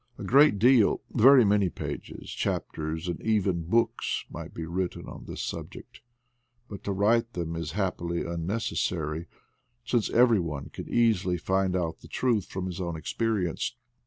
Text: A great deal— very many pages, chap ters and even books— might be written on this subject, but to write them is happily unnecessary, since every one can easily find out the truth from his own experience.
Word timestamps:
A 0.17 0.23
great 0.23 0.57
deal— 0.57 1.03
very 1.13 1.45
many 1.45 1.69
pages, 1.69 2.31
chap 2.31 2.71
ters 2.73 3.07
and 3.07 3.21
even 3.21 3.61
books— 3.65 4.23
might 4.33 4.51
be 4.51 4.65
written 4.65 5.05
on 5.07 5.25
this 5.25 5.43
subject, 5.43 6.01
but 6.67 6.83
to 6.85 6.91
write 6.91 7.33
them 7.33 7.55
is 7.55 7.73
happily 7.73 8.25
unnecessary, 8.25 9.27
since 9.85 10.09
every 10.09 10.39
one 10.39 10.69
can 10.71 10.89
easily 10.89 11.37
find 11.37 11.75
out 11.75 11.99
the 11.99 12.07
truth 12.07 12.47
from 12.47 12.65
his 12.65 12.81
own 12.81 12.95
experience. 12.95 13.75